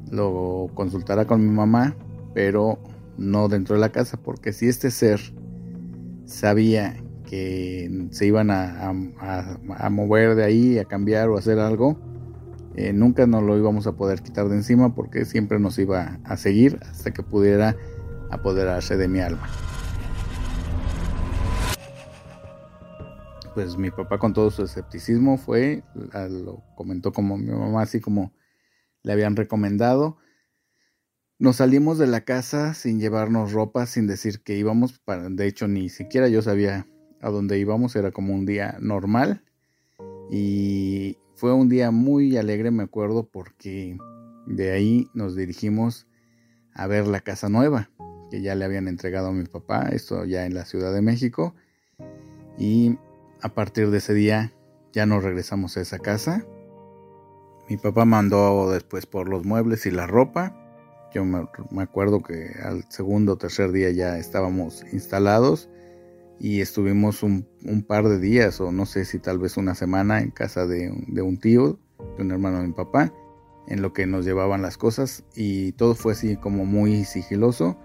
lo 0.08 0.70
consultara 0.74 1.26
con 1.26 1.44
mi 1.44 1.52
mamá, 1.52 1.96
pero 2.34 2.78
no 3.16 3.48
dentro 3.48 3.74
de 3.74 3.80
la 3.80 3.88
casa, 3.88 4.16
porque 4.16 4.52
si 4.52 4.68
este 4.68 4.92
ser 4.92 5.18
sabía 6.24 6.94
que 7.24 8.06
se 8.12 8.26
iban 8.26 8.52
a, 8.52 9.90
mover 9.90 10.36
de 10.36 10.44
ahí, 10.44 10.78
a 10.78 10.84
cambiar 10.84 11.28
o 11.30 11.36
hacer 11.36 11.58
algo, 11.58 11.98
eh, 12.76 12.92
nunca 12.92 13.26
nos 13.26 13.42
lo 13.42 13.58
íbamos 13.58 13.88
a 13.88 13.96
poder 13.96 14.22
quitar 14.22 14.48
de 14.48 14.54
encima 14.54 14.94
porque 14.94 15.24
siempre 15.24 15.58
nos 15.58 15.76
iba 15.80 16.20
a 16.22 16.36
seguir 16.36 16.78
hasta 16.88 17.10
que 17.10 17.24
pudiera 17.24 17.74
apoderarse 18.30 18.96
de 18.96 19.08
mi 19.08 19.18
alma. 19.18 19.48
Pues 23.58 23.76
mi 23.76 23.90
papá 23.90 24.18
con 24.20 24.32
todo 24.32 24.52
su 24.52 24.62
escepticismo 24.62 25.36
fue, 25.36 25.82
lo 26.30 26.62
comentó 26.76 27.12
como 27.12 27.36
mi 27.36 27.50
mamá, 27.50 27.82
así 27.82 28.00
como 28.00 28.32
le 29.02 29.12
habían 29.12 29.34
recomendado 29.34 30.16
nos 31.40 31.56
salimos 31.56 31.98
de 31.98 32.06
la 32.06 32.20
casa 32.20 32.72
sin 32.72 33.00
llevarnos 33.00 33.50
ropa, 33.50 33.86
sin 33.86 34.06
decir 34.06 34.42
que 34.42 34.56
íbamos. 34.56 34.98
Para, 35.00 35.28
de 35.28 35.46
hecho, 35.46 35.66
ni 35.66 35.88
siquiera 35.88 36.28
yo 36.28 36.40
sabía 36.40 36.86
a 37.20 37.30
dónde 37.30 37.58
íbamos. 37.58 37.96
Era 37.96 38.10
como 38.10 38.32
un 38.32 38.46
día 38.46 38.76
normal. 38.80 39.42
Y 40.30 41.16
fue 41.34 41.52
un 41.52 41.68
día 41.68 41.90
muy 41.90 42.36
alegre, 42.36 42.70
me 42.70 42.84
acuerdo, 42.84 43.28
porque 43.28 43.96
de 44.46 44.70
ahí 44.70 45.08
nos 45.14 45.34
dirigimos 45.34 46.06
a 46.74 46.86
ver 46.86 47.06
la 47.06 47.20
casa 47.20 47.48
nueva 47.48 47.90
que 48.30 48.42
ya 48.42 48.54
le 48.54 48.64
habían 48.64 48.88
entregado 48.88 49.28
a 49.28 49.32
mi 49.32 49.44
papá. 49.44 49.88
Esto 49.92 50.24
ya 50.24 50.44
en 50.44 50.54
la 50.54 50.64
Ciudad 50.64 50.92
de 50.92 51.02
México. 51.02 51.54
Y 52.58 52.98
a 53.42 53.48
partir 53.50 53.90
de 53.90 53.98
ese 53.98 54.14
día 54.14 54.52
ya 54.92 55.06
nos 55.06 55.22
regresamos 55.22 55.76
a 55.76 55.80
esa 55.80 55.98
casa. 55.98 56.44
Mi 57.68 57.76
papá 57.76 58.04
mandó 58.04 58.70
después 58.70 59.06
por 59.06 59.28
los 59.28 59.44
muebles 59.44 59.84
y 59.84 59.90
la 59.90 60.06
ropa 60.06 60.56
Yo 61.14 61.24
me, 61.24 61.82
acuerdo 61.82 62.22
que 62.22 62.52
al 62.62 62.84
segundo 62.90 63.34
o 63.34 63.38
tercer 63.38 63.72
día 63.72 63.90
ya 63.90 64.18
estábamos 64.18 64.84
instalados 64.92 65.68
y 66.40 66.60
estuvimos 66.60 67.22
un, 67.22 67.46
par 67.86 68.08
de 68.08 68.18
días 68.18 68.60
o 68.60 68.72
no 68.72 68.86
sé 68.86 69.04
si 69.04 69.18
tal 69.18 69.38
vez 69.38 69.56
una 69.56 69.74
semana 69.74 70.20
en 70.20 70.30
casa 70.30 70.66
de, 70.66 70.92
de 71.08 71.22
un 71.22 71.38
tío, 71.38 71.78
de 72.16 72.22
un 72.22 72.30
hermano 72.30 72.60
de 72.60 72.68
mi 72.68 72.72
papá, 72.72 73.12
en 73.66 73.82
lo 73.82 73.92
que 73.92 74.06
nos 74.06 74.24
llevaban 74.24 74.62
las 74.62 74.78
cosas 74.78 75.24
y 75.34 75.72
todo 75.72 75.94
fue 75.94 76.12
así 76.12 76.36
como 76.36 76.64
muy 76.64 77.04
sigiloso. 77.04 77.76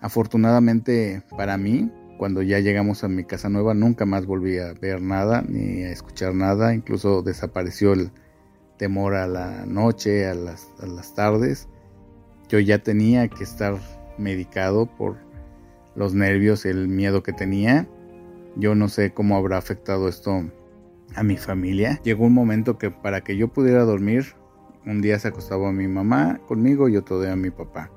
Afortunadamente 0.00 1.22
para 1.36 1.56
mí, 1.56 1.90
cuando 2.20 2.42
ya 2.42 2.58
llegamos 2.58 3.02
a 3.02 3.08
mi 3.08 3.24
casa 3.24 3.48
nueva, 3.48 3.72
nunca 3.72 4.04
más 4.04 4.26
volví 4.26 4.58
a 4.58 4.74
ver 4.74 5.00
nada 5.00 5.42
ni 5.48 5.84
a 5.84 5.90
escuchar 5.90 6.34
nada, 6.34 6.74
incluso 6.74 7.22
desapareció 7.22 7.94
el 7.94 8.10
temor 8.76 9.14
a 9.14 9.26
la 9.26 9.64
noche, 9.64 10.26
a 10.26 10.34
las, 10.34 10.68
a 10.80 10.86
las 10.86 11.14
tardes. 11.14 11.66
Yo 12.50 12.58
ya 12.58 12.82
tenía 12.82 13.26
que 13.28 13.42
estar 13.42 13.78
medicado 14.18 14.84
por 14.84 15.16
los 15.94 16.12
nervios, 16.12 16.66
el 16.66 16.88
miedo 16.88 17.22
que 17.22 17.32
tenía. 17.32 17.88
Yo 18.54 18.74
no 18.74 18.90
sé 18.90 19.14
cómo 19.14 19.38
habrá 19.38 19.56
afectado 19.56 20.06
esto 20.06 20.44
a 21.14 21.22
mi 21.22 21.38
familia. 21.38 22.02
Llegó 22.04 22.26
un 22.26 22.34
momento 22.34 22.76
que 22.76 22.90
para 22.90 23.22
que 23.22 23.38
yo 23.38 23.48
pudiera 23.48 23.84
dormir, 23.84 24.34
un 24.84 25.00
día 25.00 25.18
se 25.18 25.28
acostaba 25.28 25.72
mi 25.72 25.88
mamá 25.88 26.38
conmigo 26.46 26.90
y 26.90 26.98
otro 26.98 27.18
día 27.22 27.34
mi 27.34 27.48
papá. 27.48 27.90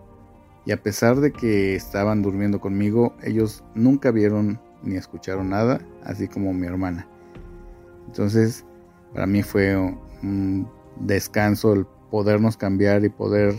Y 0.66 0.72
a 0.72 0.82
pesar 0.82 1.18
de 1.18 1.32
que 1.32 1.76
estaban 1.76 2.22
durmiendo 2.22 2.62
conmigo, 2.62 3.14
ellos 3.24 3.64
nunca 3.76 4.12
vieron 4.12 4.60
ni 4.84 4.96
escucharon 4.96 5.50
nada, 5.50 5.82
así 6.04 6.28
como 6.28 6.54
mi 6.54 6.68
hermana. 6.68 7.08
Entonces, 8.08 8.66
para 9.14 9.26
mí 9.26 9.44
fue 9.44 9.76
un 9.76 10.68
descanso 11.00 11.74
el 11.74 11.86
podernos 12.12 12.58
cambiar 12.58 13.04
y 13.04 13.10
poder 13.10 13.54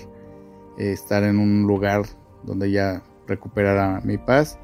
eh, 0.79 0.93
estar 0.93 1.23
en 1.25 1.39
un 1.39 1.67
lugar 1.67 2.05
donde 2.45 2.71
ya 2.71 3.03
recuperara 3.27 4.01
mi 4.05 4.19
paz. 4.19 4.59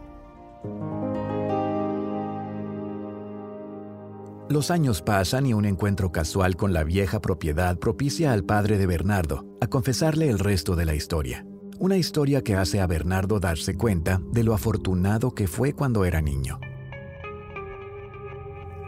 Los 4.49 4.71
años 4.71 5.01
pasan 5.01 5.47
y 5.47 5.55
un 5.55 5.65
encuentro 5.65 6.11
casual 6.11 6.57
con 6.57 6.73
la 6.73 6.83
vieja 6.83 7.21
propiedad 7.21 7.79
propicia 7.79 8.33
al 8.33 8.45
padre 8.45 8.79
de 8.79 8.87
Bernardo 8.87 9.45
a 9.61 9.69
confesarle 9.69 10.29
el 10.29 10.41
resto 10.41 10.75
de 10.75 10.87
la 10.87 10.95
historia. 10.95 11.47
Una 11.83 11.97
historia 11.97 12.43
que 12.43 12.57
hace 12.57 12.79
a 12.79 12.87
Bernardo 12.87 13.41
darse 13.41 13.75
cuenta 13.75 14.21
de 14.35 14.45
lo 14.45 14.53
afortunado 14.53 15.31
que 15.31 15.47
fue 15.49 15.73
cuando 15.73 16.05
era 16.05 16.21
niño. 16.21 16.61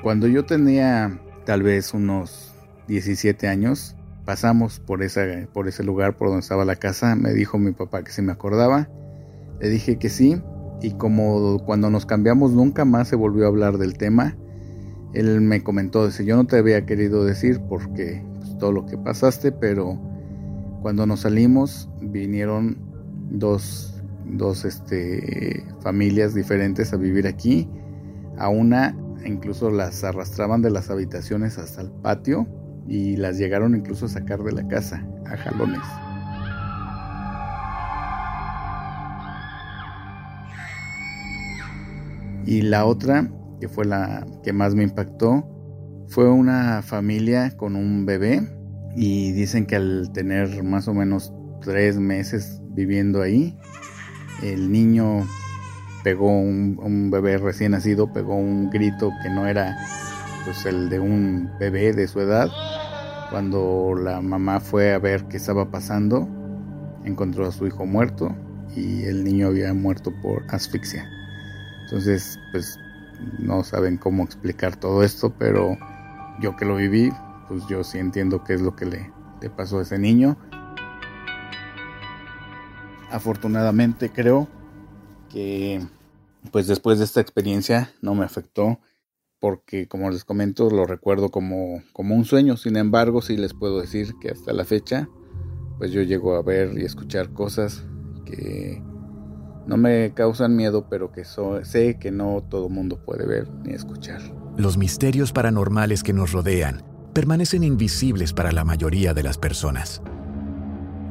Cuando 0.02 0.26
yo 0.26 0.44
tenía 0.44 1.18
tal 1.46 1.62
vez 1.62 1.94
unos 1.94 2.52
17 2.88 3.48
años, 3.48 3.96
pasamos 4.26 4.78
por, 4.78 5.00
por 5.54 5.68
ese 5.68 5.84
lugar 5.84 6.18
por 6.18 6.28
donde 6.28 6.40
estaba 6.40 6.66
la 6.66 6.76
casa. 6.76 7.16
Me 7.16 7.32
dijo 7.32 7.56
mi 7.56 7.72
papá 7.72 8.04
que 8.04 8.12
si 8.12 8.20
me 8.20 8.32
acordaba. 8.32 8.90
Le 9.58 9.70
dije 9.70 9.98
que 9.98 10.10
sí. 10.10 10.42
Y 10.82 10.90
como 10.90 11.64
cuando 11.64 11.88
nos 11.88 12.04
cambiamos 12.04 12.52
nunca 12.52 12.84
más 12.84 13.08
se 13.08 13.16
volvió 13.16 13.46
a 13.46 13.48
hablar 13.48 13.78
del 13.78 13.96
tema, 13.96 14.36
él 15.14 15.40
me 15.40 15.62
comentó, 15.62 16.04
dice, 16.04 16.26
yo 16.26 16.36
no 16.36 16.46
te 16.46 16.58
había 16.58 16.84
querido 16.84 17.24
decir 17.24 17.58
porque 17.70 18.22
pues, 18.38 18.58
todo 18.58 18.70
lo 18.70 18.84
que 18.84 18.98
pasaste, 18.98 19.50
pero 19.50 20.11
cuando 20.82 21.06
nos 21.06 21.20
salimos 21.20 21.88
vinieron 22.00 22.76
dos, 23.30 24.02
dos 24.26 24.64
este, 24.64 25.64
familias 25.80 26.34
diferentes 26.34 26.92
a 26.92 26.96
vivir 26.96 27.26
aquí. 27.26 27.68
A 28.36 28.48
una 28.48 28.96
incluso 29.24 29.70
las 29.70 30.02
arrastraban 30.04 30.62
de 30.62 30.70
las 30.70 30.90
habitaciones 30.90 31.56
hasta 31.58 31.82
el 31.82 31.90
patio 31.90 32.46
y 32.88 33.16
las 33.16 33.38
llegaron 33.38 33.76
incluso 33.76 34.06
a 34.06 34.08
sacar 34.08 34.42
de 34.42 34.52
la 34.52 34.66
casa 34.66 35.06
a 35.26 35.36
jalones. 35.36 35.80
Y 42.44 42.62
la 42.62 42.84
otra 42.84 43.30
que 43.62 43.68
fue 43.68 43.84
la 43.84 44.26
que 44.42 44.52
más 44.52 44.74
me 44.74 44.82
impactó, 44.82 45.48
fue 46.08 46.28
una 46.28 46.82
familia 46.82 47.56
con 47.56 47.76
un 47.76 48.04
bebé 48.04 48.42
y 48.94 49.32
dicen 49.32 49.66
que 49.66 49.76
al 49.76 50.10
tener 50.12 50.62
más 50.62 50.88
o 50.88 50.94
menos 50.94 51.32
tres 51.62 51.98
meses 51.98 52.60
viviendo 52.70 53.22
ahí, 53.22 53.56
el 54.42 54.70
niño 54.70 55.26
pegó 56.02 56.28
un, 56.28 57.10
bebé 57.10 57.38
recién 57.38 57.72
nacido, 57.72 58.12
pegó 58.12 58.34
un 58.34 58.70
grito 58.70 59.10
que 59.22 59.30
no 59.30 59.46
era 59.46 59.76
pues 60.44 60.66
el 60.66 60.88
de 60.88 60.98
un 60.98 61.50
bebé 61.58 61.92
de 61.92 62.08
su 62.08 62.20
edad. 62.20 62.50
Cuando 63.30 63.94
la 63.96 64.20
mamá 64.20 64.60
fue 64.60 64.92
a 64.92 64.98
ver 64.98 65.24
qué 65.24 65.36
estaba 65.36 65.70
pasando, 65.70 66.28
encontró 67.04 67.46
a 67.46 67.52
su 67.52 67.66
hijo 67.66 67.86
muerto 67.86 68.34
y 68.74 69.04
el 69.04 69.24
niño 69.24 69.48
había 69.48 69.72
muerto 69.72 70.12
por 70.22 70.42
asfixia. 70.48 71.08
Entonces, 71.84 72.38
pues 72.50 72.78
no 73.38 73.62
saben 73.64 73.96
cómo 73.96 74.24
explicar 74.24 74.76
todo 74.76 75.02
esto, 75.02 75.32
pero 75.38 75.78
yo 76.40 76.56
que 76.56 76.64
lo 76.64 76.76
viví, 76.76 77.12
pues 77.52 77.66
yo 77.66 77.84
sí 77.84 77.98
entiendo 77.98 78.42
qué 78.44 78.54
es 78.54 78.62
lo 78.62 78.74
que 78.74 78.86
le, 78.86 79.12
pasó 79.54 79.78
a 79.78 79.82
ese 79.82 79.98
niño. 79.98 80.38
Afortunadamente 83.10 84.10
creo 84.10 84.48
que 85.28 85.86
pues 86.50 86.66
después 86.66 86.98
de 86.98 87.04
esta 87.04 87.20
experiencia 87.20 87.92
no 88.00 88.14
me 88.14 88.24
afectó 88.24 88.80
porque 89.38 89.86
como 89.86 90.08
les 90.08 90.24
comento 90.24 90.70
lo 90.70 90.86
recuerdo 90.86 91.28
como, 91.28 91.82
como 91.92 92.14
un 92.14 92.24
sueño, 92.24 92.56
sin 92.56 92.78
embargo 92.78 93.20
sí 93.20 93.36
les 93.36 93.52
puedo 93.52 93.82
decir 93.82 94.14
que 94.18 94.30
hasta 94.30 94.54
la 94.54 94.64
fecha 94.64 95.10
pues 95.76 95.92
yo 95.92 96.00
llego 96.00 96.36
a 96.36 96.42
ver 96.42 96.72
y 96.78 96.86
escuchar 96.86 97.34
cosas 97.34 97.84
que 98.24 98.82
no 99.66 99.76
me 99.76 100.14
causan 100.14 100.56
miedo, 100.56 100.86
pero 100.88 101.12
que 101.12 101.24
sé 101.24 101.98
que 101.98 102.10
no 102.10 102.42
todo 102.48 102.70
mundo 102.70 103.04
puede 103.04 103.26
ver 103.26 103.50
ni 103.62 103.74
escuchar. 103.74 104.22
Los 104.56 104.78
misterios 104.78 105.32
paranormales 105.32 106.02
que 106.02 106.14
nos 106.14 106.32
rodean 106.32 106.91
permanecen 107.12 107.64
invisibles 107.64 108.32
para 108.32 108.52
la 108.52 108.64
mayoría 108.64 109.14
de 109.14 109.22
las 109.22 109.38
personas. 109.38 110.02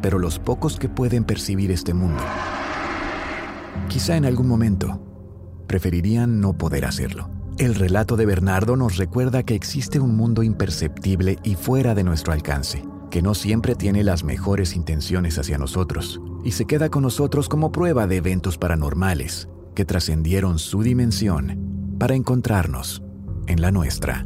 Pero 0.01 0.19
los 0.19 0.39
pocos 0.39 0.77
que 0.77 0.89
pueden 0.89 1.23
percibir 1.23 1.71
este 1.71 1.93
mundo, 1.93 2.23
quizá 3.87 4.17
en 4.17 4.25
algún 4.25 4.47
momento, 4.47 4.99
preferirían 5.67 6.41
no 6.41 6.57
poder 6.57 6.85
hacerlo. 6.85 7.29
El 7.57 7.75
relato 7.75 8.15
de 8.17 8.25
Bernardo 8.25 8.75
nos 8.75 8.97
recuerda 8.97 9.43
que 9.43 9.55
existe 9.55 9.99
un 9.99 10.15
mundo 10.15 10.41
imperceptible 10.41 11.37
y 11.43 11.55
fuera 11.55 11.93
de 11.93 12.03
nuestro 12.03 12.33
alcance 12.33 12.83
que 13.11 13.21
no 13.21 13.35
siempre 13.35 13.75
tiene 13.75 14.03
las 14.03 14.23
mejores 14.23 14.75
intenciones 14.75 15.37
hacia 15.37 15.57
nosotros 15.57 16.21
y 16.43 16.53
se 16.53 16.65
queda 16.65 16.89
con 16.89 17.03
nosotros 17.03 17.49
como 17.49 17.71
prueba 17.71 18.07
de 18.07 18.15
eventos 18.15 18.57
paranormales 18.57 19.49
que 19.75 19.85
trascendieron 19.85 20.57
su 20.57 20.81
dimensión 20.81 21.95
para 21.99 22.15
encontrarnos 22.15 23.03
en 23.47 23.61
la 23.61 23.71
nuestra. 23.71 24.25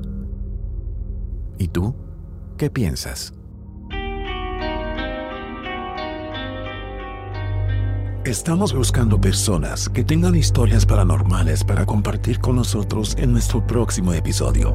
¿Y 1.57 1.69
tú? 1.69 1.95
¿Qué 2.57 2.69
piensas? 2.69 3.33
Estamos 8.25 8.73
buscando 8.73 9.21
personas 9.21 9.87
que 9.87 10.03
tengan 10.03 10.35
historias 10.35 10.85
paranormales 10.85 11.63
para 11.63 11.85
compartir 11.85 12.39
con 12.39 12.55
nosotros 12.55 13.15
en 13.19 13.31
nuestro 13.31 13.65
próximo 13.65 14.13
episodio. 14.13 14.73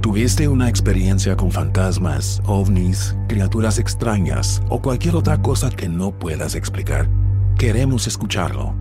¿Tuviste 0.00 0.48
una 0.48 0.68
experiencia 0.68 1.36
con 1.36 1.50
fantasmas, 1.50 2.40
ovnis, 2.46 3.16
criaturas 3.28 3.78
extrañas 3.78 4.62
o 4.68 4.80
cualquier 4.80 5.16
otra 5.16 5.42
cosa 5.42 5.68
que 5.70 5.88
no 5.88 6.12
puedas 6.12 6.54
explicar? 6.54 7.08
Queremos 7.58 8.06
escucharlo. 8.06 8.74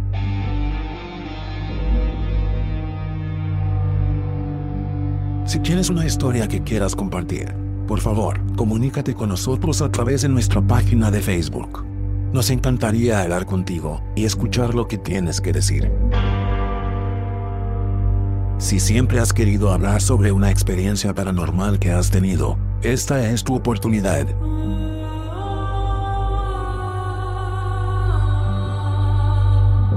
Si 5.50 5.58
tienes 5.58 5.90
una 5.90 6.06
historia 6.06 6.48
que 6.48 6.62
quieras 6.62 6.96
compartir, 6.96 7.56
por 7.88 8.02
favor, 8.02 8.40
comunícate 8.56 9.16
con 9.16 9.30
nosotros 9.30 9.82
a 9.82 9.92
través 9.92 10.22
de 10.22 10.30
nuestra 10.30 10.62
página 10.62 11.10
de 11.10 11.22
Facebook. 11.22 11.84
Nos 12.32 12.52
encantaría 12.52 13.20
hablar 13.24 13.48
contigo 13.48 14.00
y 14.16 14.26
escuchar 14.26 14.76
lo 14.76 14.88
que 14.88 15.00
tienes 15.00 15.42
que 15.42 15.52
decir. 15.52 15.92
Si 18.60 18.80
siempre 18.80 19.20
has 19.20 19.34
querido 19.34 19.72
hablar 19.72 20.04
sobre 20.04 20.32
una 20.32 20.52
experiencia 20.52 21.16
paranormal 21.16 21.80
que 21.80 21.90
has 21.94 22.12
tenido, 22.12 22.56
esta 22.84 23.28
es 23.28 23.44
tu 23.44 23.56
oportunidad. 23.56 24.28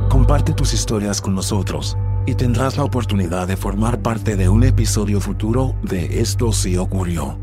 Comparte 0.09 0.55
tus 0.55 0.73
historias 0.73 1.21
con 1.21 1.35
nosotros 1.35 1.95
y 2.27 2.35
tendrás 2.35 2.77
la 2.77 2.85
oportunidad 2.85 3.49
de 3.49 3.57
formar 3.57 4.03
parte 4.03 4.37
de 4.37 4.49
un 4.49 4.65
episodio 4.65 5.21
futuro 5.21 5.75
de 5.83 6.21
Esto 6.21 6.53
sí 6.53 6.77
ocurrió. 6.77 7.39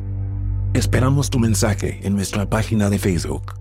Esperamos 0.73 1.29
tu 1.29 1.39
mensaje 1.39 1.99
en 2.03 2.15
nuestra 2.15 2.49
página 2.49 2.89
de 2.89 2.99
Facebook. 2.99 3.53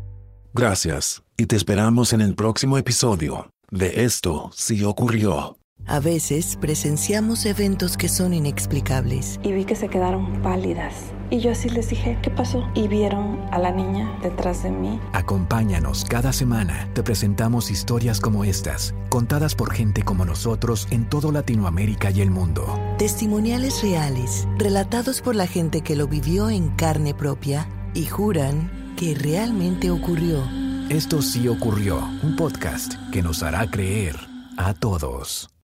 Gracias 0.55 1.23
y 1.37 1.47
te 1.47 1.57
esperamos 1.57 2.13
en 2.13 2.21
el 2.21 2.35
próximo 2.35 2.79
episodio 2.79 3.51
de 3.71 4.05
Esto 4.05 4.51
sí 4.55 4.85
ocurrió. 4.85 5.57
A 5.87 6.01
veces 6.01 6.57
presenciamos 6.61 7.47
eventos 7.47 7.97
que 7.97 8.09
son 8.09 8.35
inexplicables. 8.35 9.41
Y 9.43 9.53
vi 9.53 9.65
que 9.65 9.77
se 9.77 9.89
quedaron 9.89 10.43
pálidas 10.43 11.13
Y 11.31 11.41
yo 11.41 11.53
así 11.53 11.69
les 11.69 11.91
dije, 11.91 12.19
¿qué 12.23 12.31
pasó? 12.31 12.67
Y 12.75 12.89
vieron 12.89 13.41
a 13.51 13.59
la 13.59 13.71
niña 13.71 14.19
detrás 14.23 14.63
de 14.63 14.71
mí. 14.71 14.99
Acompáñanos 15.13 16.05
cada 16.05 16.33
semana. 16.33 16.89
Te 16.95 17.03
presentamos 17.03 17.71
historias 17.71 18.21
como 18.21 18.45
estas, 18.45 18.95
contadas 19.11 19.55
por 19.55 19.73
gente 19.73 20.03
como 20.03 20.25
nosotros 20.25 20.89
en 20.91 21.09
toda 21.09 21.31
Latinoamérica 21.31 22.11
y 22.11 22.23
el 22.23 22.31
mundo. 22.31 22.79
Testimoniales 22.99 23.83
reales, 23.83 24.49
relatados 24.57 25.21
por 25.21 25.37
la 25.37 25.47
gente 25.47 25.83
que 25.83 25.97
lo 25.97 26.09
vivió 26.09 26.49
en 26.49 26.71
carne 26.71 27.15
propia 27.15 27.69
y 27.95 28.07
juran 28.07 28.95
que 28.97 29.15
realmente 29.15 29.91
ocurrió. 29.91 30.43
Esto 30.89 31.21
sí 31.21 31.49
ocurrió, 31.49 31.99
un 32.23 32.37
podcast 32.37 32.95
que 33.13 33.23
nos 33.23 33.43
hará 33.43 33.71
creer 33.71 34.17
a 34.57 34.73
todos. 34.73 35.51